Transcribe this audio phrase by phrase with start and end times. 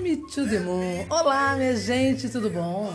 [0.00, 1.06] Me to the Moon.
[1.10, 2.92] Olá, minha gente, tudo bom?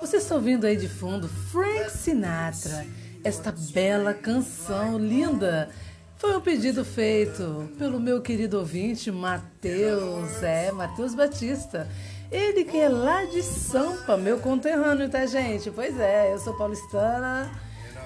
[0.00, 2.86] Você está ouvindo aí de fundo Frank Sinatra,
[3.22, 5.68] esta bela canção linda.
[6.16, 11.86] Foi um pedido feito pelo meu querido ouvinte Matheus, é, Matheus Batista.
[12.32, 15.70] Ele que é lá de Sampa, meu conterrâneo, tá, gente?
[15.70, 17.50] Pois é, eu sou paulistana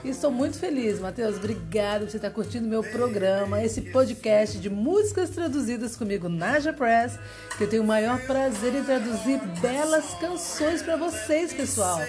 [0.05, 1.37] e estou muito feliz, Matheus.
[1.37, 7.19] Obrigado por você estar curtindo meu programa, esse podcast de músicas traduzidas comigo, Naja Press,
[7.57, 12.01] que eu tenho o maior prazer em traduzir belas canções para vocês, pessoal.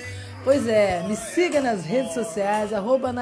[0.43, 3.13] Pois é, me siga nas redes sociais, arroba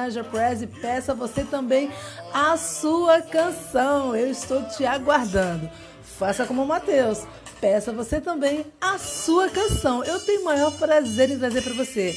[0.60, 1.90] e peça você também
[2.32, 4.14] a sua canção.
[4.14, 5.68] Eu estou te aguardando.
[6.02, 7.26] Faça como o Matheus.
[7.60, 10.04] Peça você também a sua canção.
[10.04, 12.14] Eu tenho o maior prazer em trazer para você.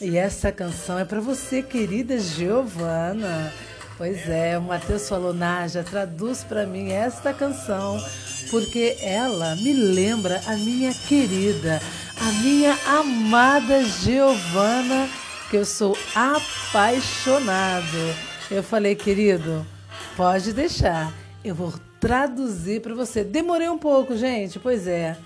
[0.00, 3.52] E essa canção é para você, querida Giovana.
[3.96, 8.02] Pois é, o Matheus falou, Naja, traduz para mim esta canção,
[8.50, 11.80] porque ela me lembra a minha querida,
[12.20, 15.08] a minha amada Giovana,
[15.48, 17.86] que eu sou apaixonado.
[18.50, 19.64] Eu falei, querido,
[20.16, 21.12] pode deixar,
[21.44, 23.22] eu vou traduzir para você.
[23.22, 25.16] Demorei um pouco, gente, pois é.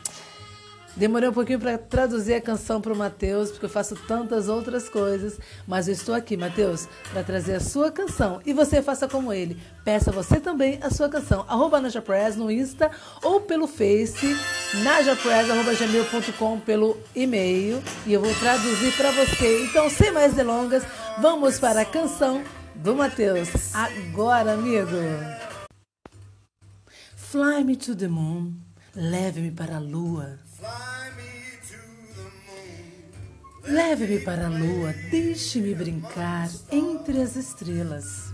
[0.98, 4.88] Demorei um pouquinho para traduzir a canção para o Matheus, porque eu faço tantas outras
[4.88, 5.38] coisas.
[5.64, 8.40] Mas eu estou aqui, Matheus, para trazer a sua canção.
[8.44, 9.56] E você faça como ele.
[9.84, 11.44] Peça você também a sua canção.
[11.46, 12.90] Arroba Najapress no Insta
[13.22, 14.36] ou pelo Face,
[14.82, 17.80] najapress.gmail.com pelo e-mail.
[18.04, 19.66] E eu vou traduzir para você.
[19.66, 20.82] Então, sem mais delongas,
[21.20, 22.42] vamos para a canção
[22.74, 23.72] do Matheus.
[23.72, 24.96] Agora, amigo.
[27.14, 28.67] Fly me to the moon.
[29.00, 30.40] Leve-me para a lua.
[33.62, 38.32] Leve-me para a lua, deixe-me brincar entre as estrelas.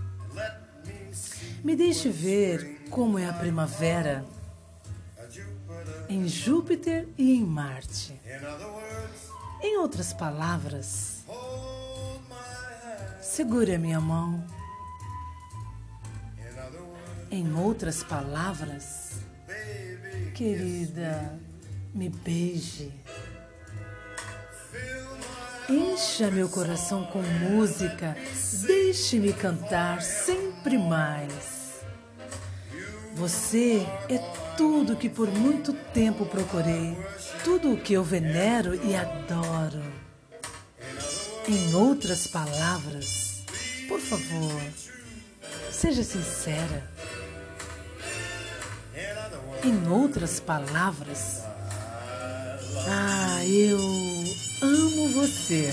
[1.62, 4.24] Me deixe ver como é a primavera
[6.08, 8.18] em Júpiter e em Marte.
[9.60, 11.26] Em outras palavras,
[13.20, 14.42] segure a minha mão.
[17.30, 19.04] Em outras palavras,
[20.34, 21.38] querida,
[21.94, 22.90] me beije.
[25.68, 28.16] Encha meu coração com música,
[28.66, 31.84] deixe-me cantar sempre mais.
[33.14, 34.18] Você é
[34.56, 36.98] tudo que por muito tempo procurei,
[37.44, 39.82] tudo o que eu venero e adoro.
[41.46, 43.44] Em outras palavras,
[43.86, 44.62] por favor,
[45.70, 46.90] seja sincera.
[49.66, 51.42] Em outras palavras,
[52.86, 53.78] ah, eu
[54.60, 55.72] amo você.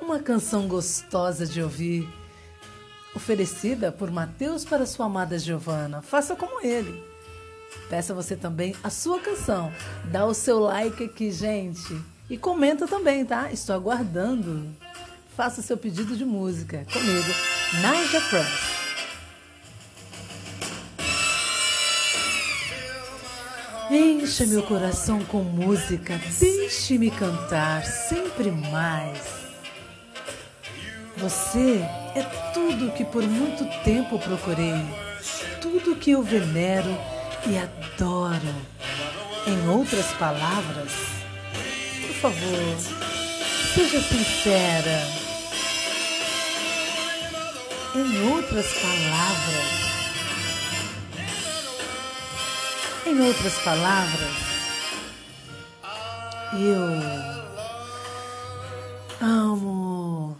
[0.00, 2.08] Uma canção gostosa de ouvir,
[3.14, 6.00] oferecida por Mateus para sua amada Giovana.
[6.00, 7.04] Faça como ele.
[7.90, 9.70] Peça você também a sua canção.
[10.10, 12.00] Dá o seu like aqui, gente.
[12.30, 13.52] E comenta também, tá?
[13.52, 14.66] Estou aguardando.
[15.36, 17.34] Faça seu pedido de música comigo,
[17.80, 18.82] Naja Press.
[23.90, 29.18] Encha meu coração com música, deixe-me cantar sempre mais.
[31.16, 31.80] Você
[32.14, 32.22] é
[32.54, 34.82] tudo que por muito tempo procurei,
[35.60, 36.96] tudo que eu venero
[37.46, 38.54] e adoro.
[39.46, 40.90] Em outras palavras,
[42.22, 42.78] favor,
[43.74, 45.02] seja sincera.
[47.96, 49.66] Em outras palavras,
[53.06, 54.36] em outras palavras,
[56.54, 56.80] eu
[59.20, 60.36] amo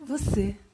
[0.00, 0.65] você.